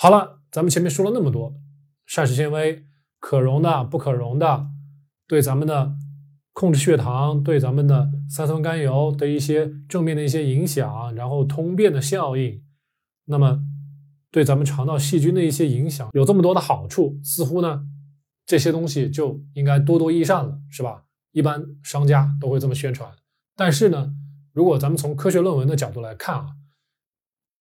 [0.00, 1.56] 好了，咱们前面说了那么多
[2.06, 2.86] 膳食纤维，
[3.18, 4.68] 可溶的、不可溶的，
[5.26, 5.96] 对咱们的
[6.52, 12.62] 控制血糖、对咱们的三酸甘油的一些正面的一些影响，然后通便的效应，
[13.24, 13.58] 那么
[14.30, 17.84] 对咱们肠道细菌的一些影响，有这么多的好处，似乎呢
[18.46, 21.06] 这些东西就应该多多益善了，是吧？
[21.32, 23.10] 一般商家都会这么宣传。
[23.56, 24.14] 但是呢，
[24.52, 26.46] 如果咱们从科学论文的角度来看啊，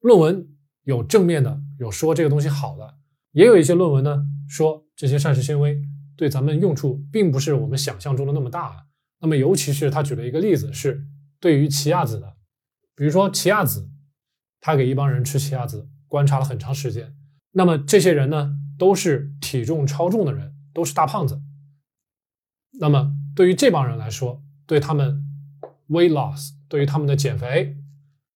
[0.02, 0.48] 论文
[0.88, 2.96] 有正面的，有说这个东西好的，
[3.34, 5.82] 也有一些论文呢说这些膳食纤维
[6.16, 8.88] 对咱们用处并不是我们想象中的那么大。
[9.20, 11.06] 那么尤其是他举了一个例子，是
[11.42, 12.38] 对于奇亚籽的，
[12.96, 13.90] 比如说奇亚籽，
[14.62, 17.14] 他给一帮人吃奇亚籽，观察了很长时间，
[17.52, 21.42] 那么这些人呢都是体重超重的人，都是大胖子。
[22.80, 25.22] 那么对于这帮人来说，对他们
[25.90, 27.76] weight loss，对于他们的减肥，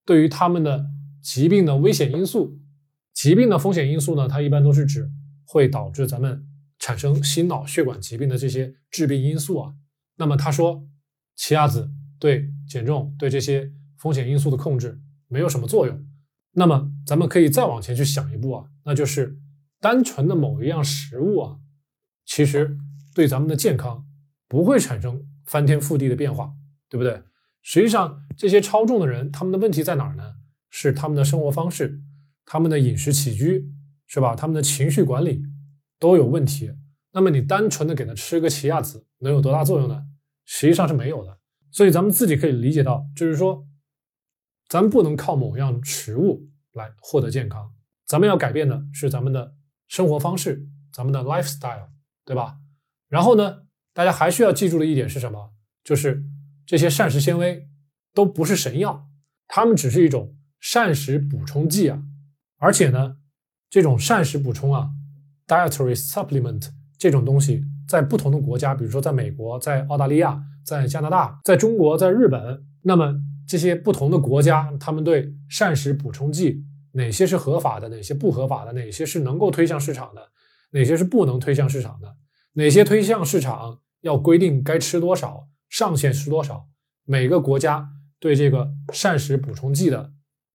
[0.06, 0.90] 对于他们的
[1.22, 2.60] 疾病的危险因素，
[3.14, 5.10] 疾病的风险因素呢，它一般都是指
[5.46, 6.46] 会导致咱们
[6.80, 9.74] 产生心脑血管疾病的这些致病因素啊。
[10.18, 10.84] 那么他说，
[11.36, 16.06] 奇亚籽对减重、对这些风险因素的控制没有什么作用。
[16.54, 19.38] 那么咱们可以再往前去想一步啊，那就是
[19.80, 21.58] 单纯的某一样食物啊，
[22.26, 22.78] 其实
[23.16, 24.06] 对咱们的健康
[24.48, 26.54] 不会产生翻天覆地的变化，
[26.90, 27.22] 对不对？
[27.62, 30.34] 实际上，这些超重的人，他们的问题在哪儿呢？
[30.72, 32.02] 是他们的生活方式、
[32.46, 33.72] 他们的饮食起居，
[34.08, 34.36] 是吧？
[34.36, 35.44] 他们的情绪管理
[36.00, 36.72] 都有问题。
[37.12, 40.06] 那么你单纯的给他吃个奇亚籽，能有多大作用呢？
[40.46, 41.38] 实际上是没有的。
[41.72, 43.68] 所以咱们自己可以理解到，就是说，
[44.68, 47.74] 咱们不能靠某样食物来获得健康，
[48.06, 49.54] 咱们要改变的是咱们的
[49.88, 51.90] 生活方式，咱们的 lifestyle，
[52.26, 52.58] 对吧？
[53.10, 53.64] 然后呢，
[53.94, 55.54] 大家还需要记住的一点是什么？
[55.84, 56.24] 就是
[56.66, 57.68] 这些膳食纤维
[58.14, 59.10] 都不是神药，
[59.48, 62.02] 它们只是一种膳食补充剂啊。
[62.58, 63.18] 而且呢，
[63.70, 64.92] 这种膳食补充啊
[65.48, 73.14] ，dietary supplement 这种东西，在不同的国家，比如说在美国、在澳大利亚、在加拿大、在中国、在日本，那么
[73.48, 76.64] 这些不同的国家，他们对膳食补充剂
[76.94, 80.22] 哪些是合法的，哪些不合法的，哪些是能够推向市场的，
[80.72, 82.16] 哪些是不能推向市场的，
[82.54, 85.48] 哪些推向市场要规定该吃多少。
[85.70, 86.68] 上限是多少？
[87.06, 87.90] 每个国家
[88.20, 90.12] 对这个膳食补充剂的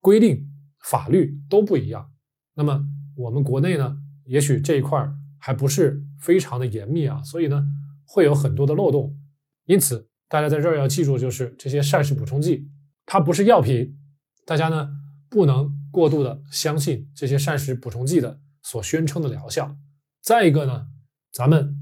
[0.06, 0.48] 规定
[0.84, 2.12] 法律都不一样。
[2.54, 2.80] 那么
[3.16, 5.04] 我们国内呢，也许这一块
[5.40, 7.66] 还不是非常的严密啊，所以呢
[8.06, 9.18] 会有很多的漏洞。
[9.64, 12.70] 因此，大家在这儿要记住，就是这些膳食补充剂
[13.04, 13.98] 它不是药品，
[14.44, 14.88] 大家呢
[15.28, 19.76] 不能过度的相信这些膳食补充剂的所宣称的疗效。
[20.22, 20.86] 再一个呢，
[21.32, 21.74] 咱们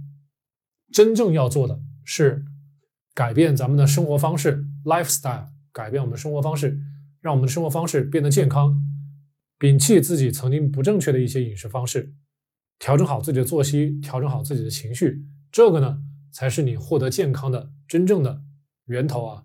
[0.90, 2.42] 真正要做的是。
[3.16, 6.76] 改变咱们的生活方式，lifestyle，改变我们的生活方式，
[7.24, 8.78] 让我们的生活方式变得健康，
[9.58, 12.12] 摒弃自己曾经不正确的一些饮食方式，
[12.78, 18.42] 调整好自己的作息，调整好自己的情绪，这个呢，才是你获得健康的真正的
[18.88, 19.44] 源头啊。